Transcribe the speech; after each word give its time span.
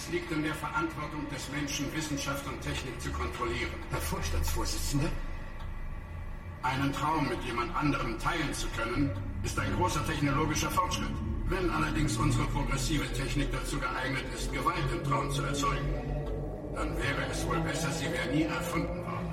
Es 0.00 0.08
liegt 0.08 0.32
in 0.32 0.42
der 0.42 0.54
Verantwortung 0.54 1.28
des 1.28 1.46
Menschen, 1.52 1.84
Wissenschaft 1.94 2.46
und 2.46 2.58
Technik 2.62 2.98
zu 3.02 3.10
kontrollieren. 3.10 3.68
Herr 3.90 4.00
Vorstandsvorsitzender? 4.00 5.10
Einen 6.62 6.90
Traum 6.94 7.28
mit 7.28 7.44
jemand 7.44 7.76
anderem 7.76 8.18
teilen 8.18 8.52
zu 8.54 8.66
können, 8.68 9.10
ist 9.42 9.58
ein 9.58 9.70
großer 9.76 10.00
technologischer 10.06 10.70
Fortschritt. 10.70 11.12
Wenn 11.50 11.68
allerdings 11.68 12.16
unsere 12.16 12.46
progressive 12.46 13.12
Technik 13.12 13.52
dazu 13.52 13.78
geeignet 13.78 14.24
ist, 14.34 14.50
Gewalt 14.50 14.88
im 14.90 15.04
Traum 15.04 15.30
zu 15.32 15.42
erzeugen, 15.42 15.92
dann 16.74 16.96
wäre 16.96 17.22
es 17.30 17.46
wohl 17.46 17.60
besser, 17.60 17.90
sie 17.92 18.10
wäre 18.10 18.34
nie 18.34 18.44
erfunden 18.44 19.04
worden. 19.04 19.28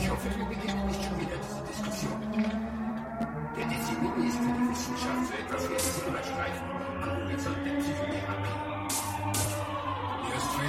Ich 0.00 0.08
hoffe, 0.08 0.28
wir 0.38 0.46
beginnen 0.46 0.86
nicht 0.86 1.04
schon 1.04 1.20
wieder 1.20 1.36
diese 1.36 1.60
Diskussion. 1.68 2.18
Der 3.58 3.66
Dezimini 3.68 4.26
ist 4.26 4.38
für 4.38 4.54
die 4.56 4.70
Wissenschaft 4.72 5.26
so 5.28 5.34
etwas 5.36 5.68
wie 5.68 5.74
ein 5.74 5.80
Silberstreifen 5.80 6.70
am 7.02 7.10
Horizont 7.10 7.58
der 7.66 7.72
Psychotherapie. 7.72 8.69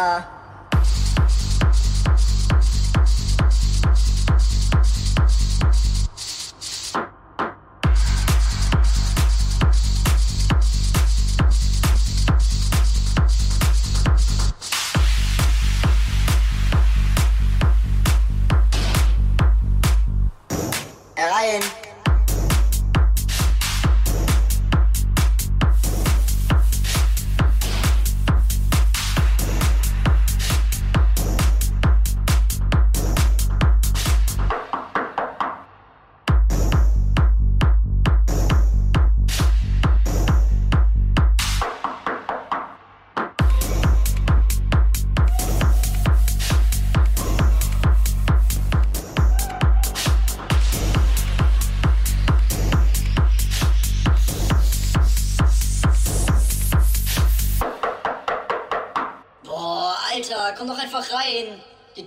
uh, 0.00 0.39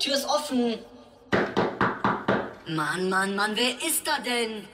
Tür 0.03 0.15
ist 0.15 0.27
offen. 0.27 0.79
Mann, 2.67 3.09
Mann, 3.09 3.37
Mann, 3.37 3.55
wer 3.55 3.69
ist 3.87 4.05
da 4.05 4.19
denn? 4.19 4.67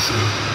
Awesome. 0.00 0.49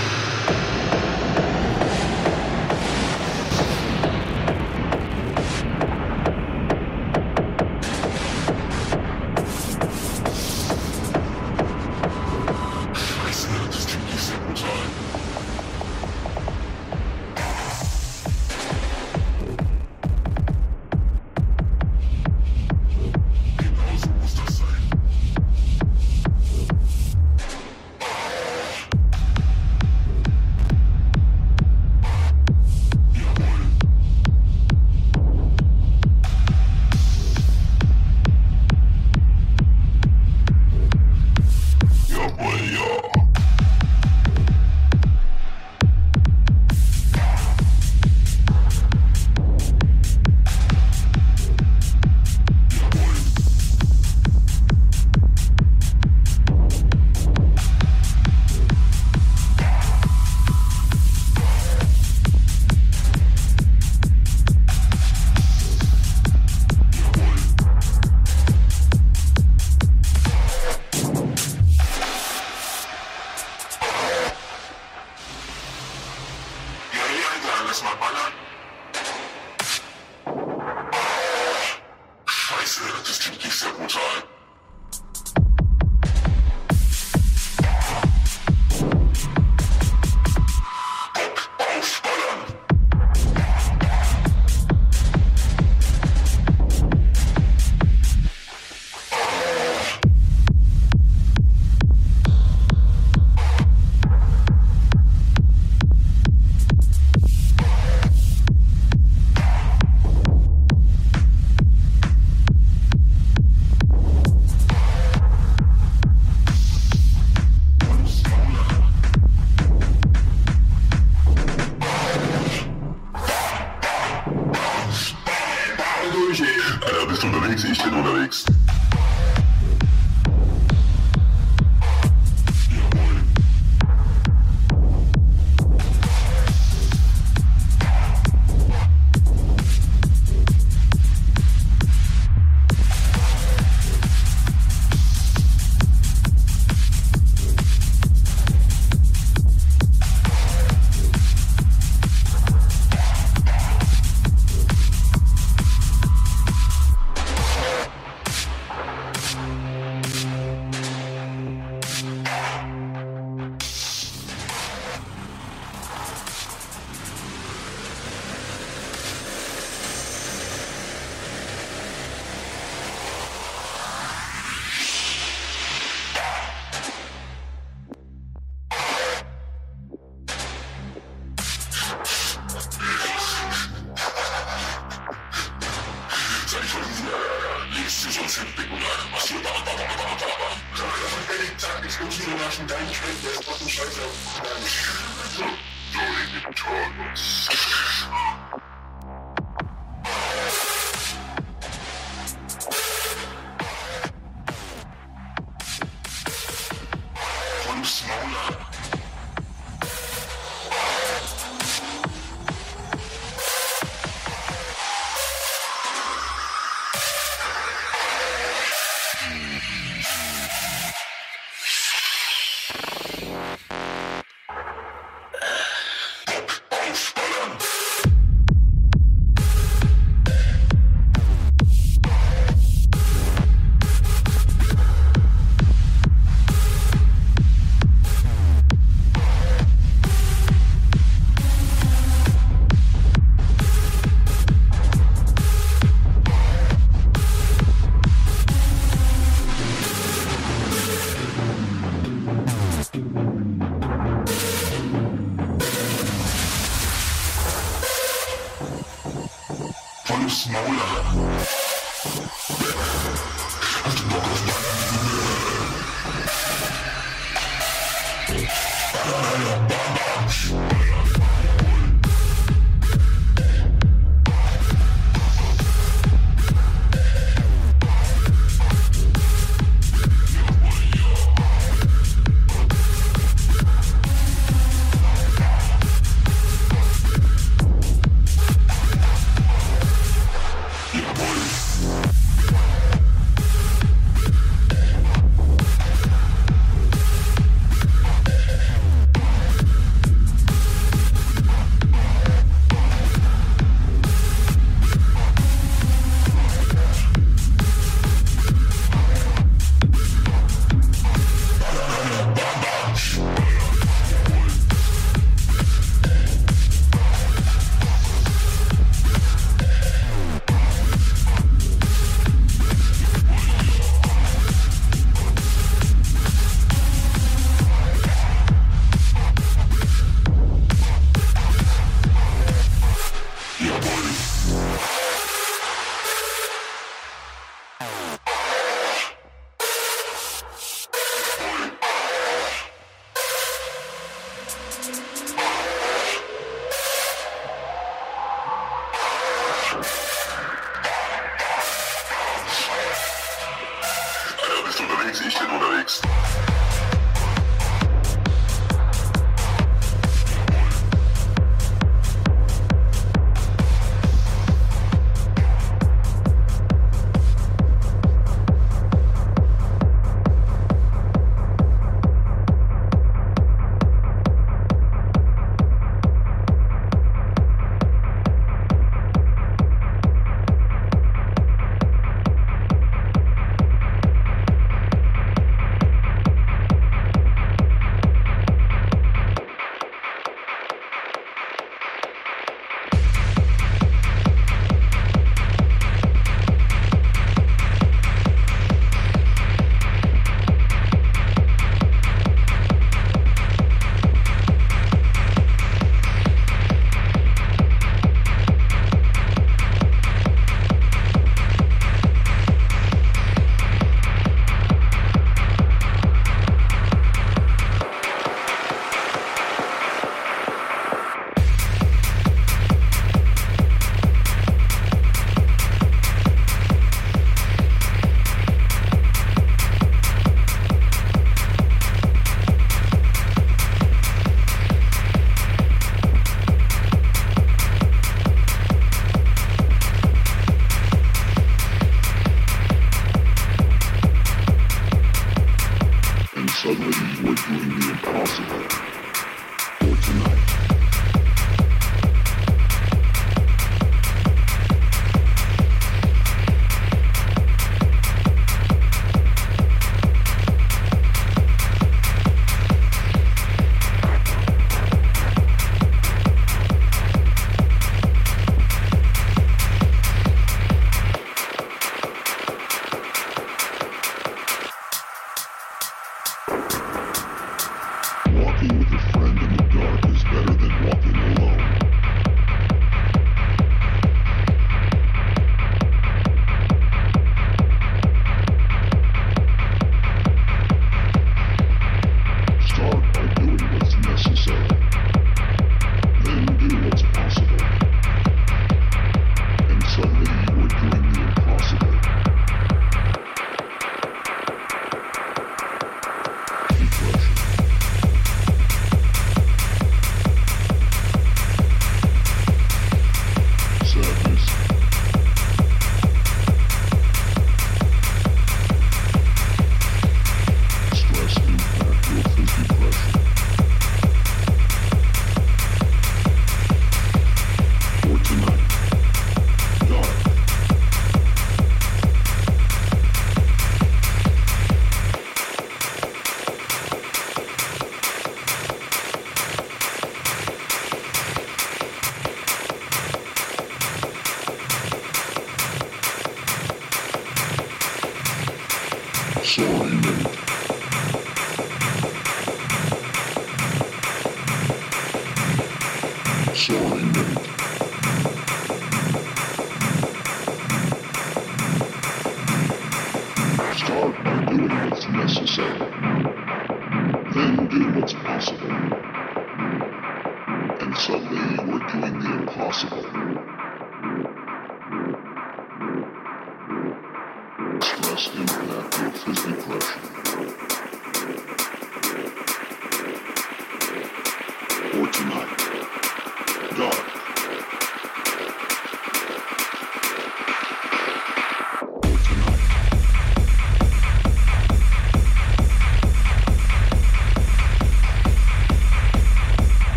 God. 586.76 587.25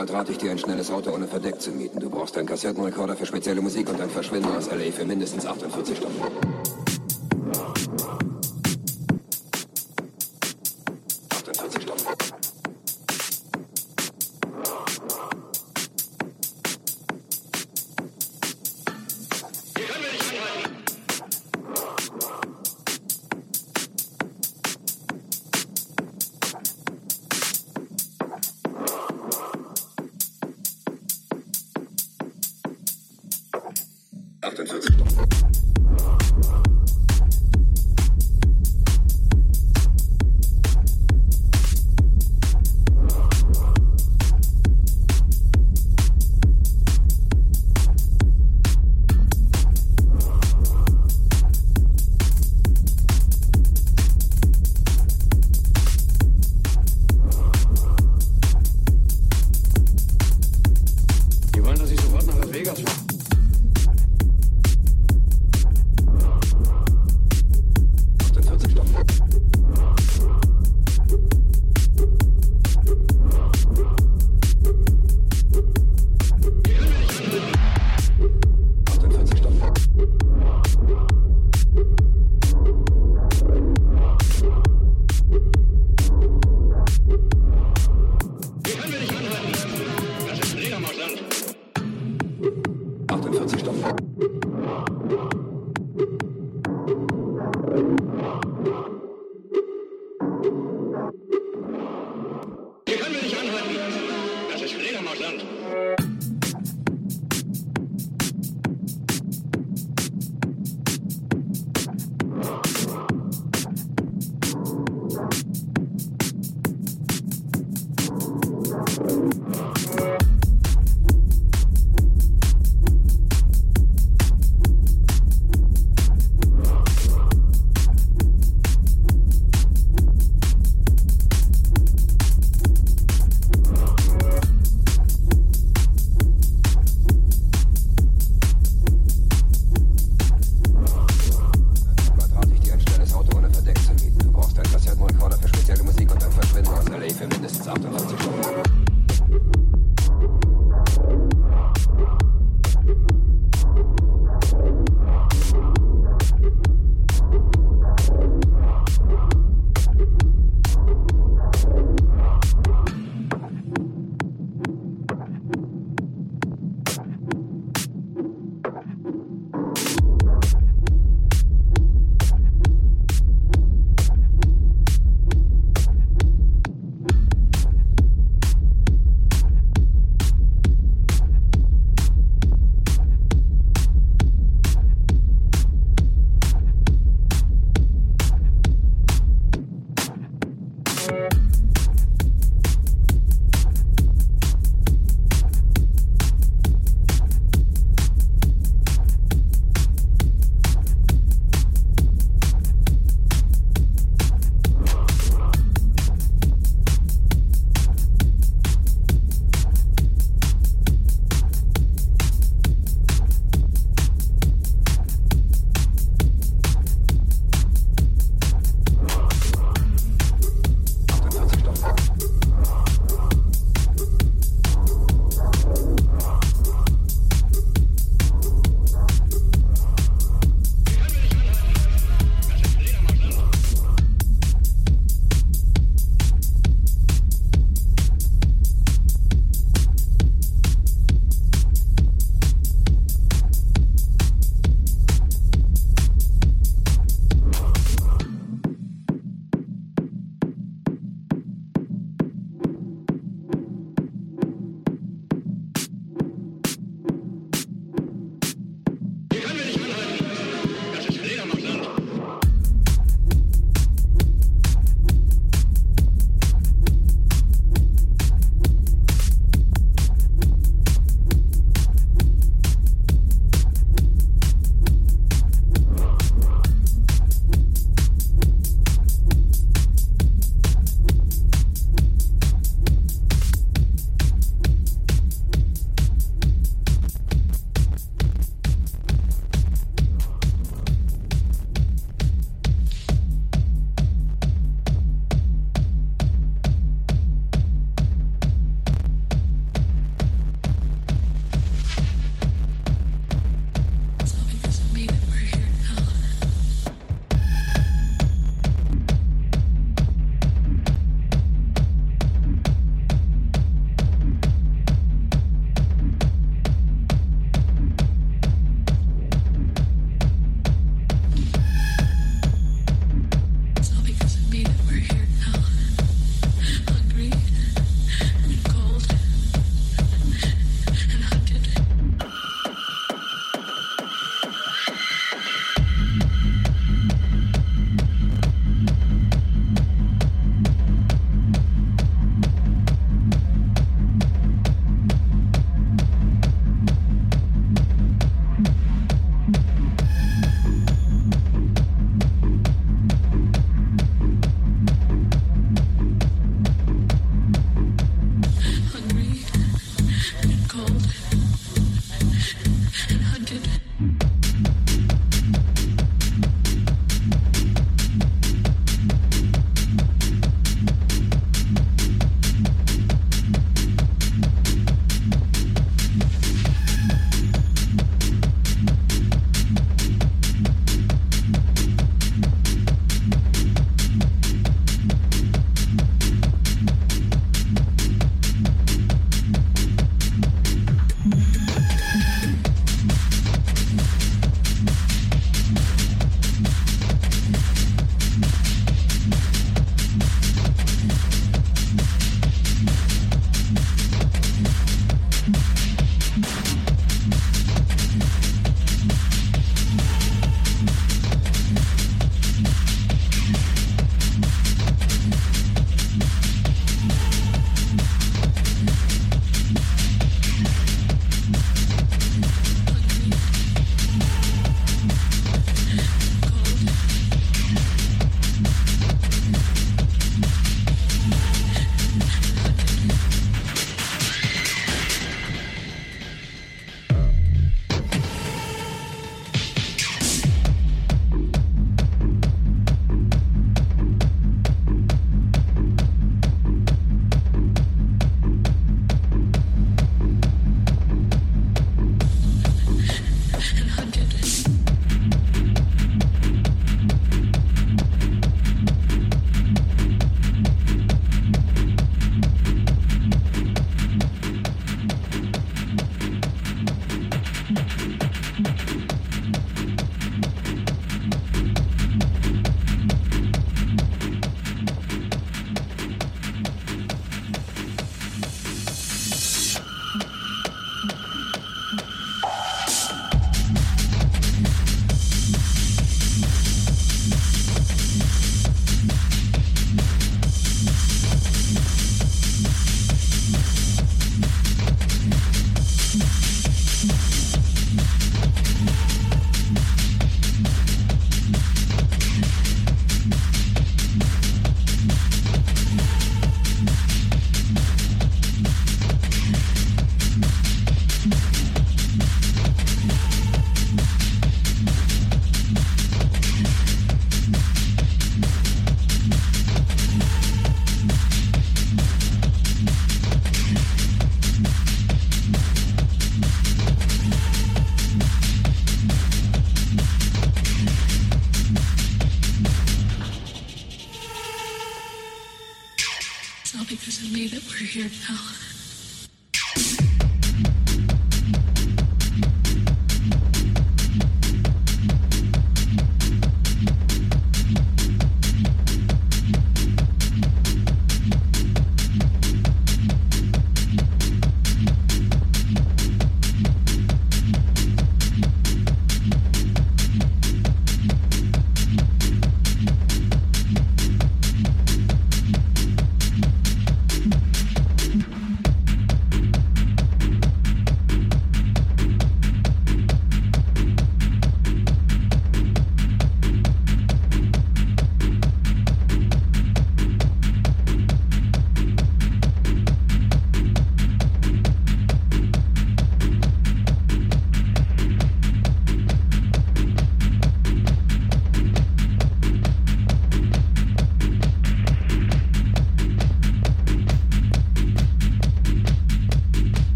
Bald 0.00 0.14
rate 0.14 0.32
ich 0.32 0.38
dir, 0.38 0.50
ein 0.50 0.58
schnelles 0.58 0.90
Auto 0.90 1.12
ohne 1.12 1.28
Verdeck 1.28 1.60
zu 1.60 1.72
mieten. 1.72 2.00
Du 2.00 2.08
brauchst 2.08 2.34
einen 2.38 2.48
Kassettenrekorder 2.48 3.16
für 3.16 3.26
spezielle 3.26 3.60
Musik 3.60 3.90
und 3.90 4.00
einen 4.00 4.08
Verschwinden 4.08 4.48
aus 4.56 4.68
L.A. 4.68 4.90
für 4.90 5.04
mindestens 5.04 5.44
48 5.44 5.94
Stunden. 5.94 6.79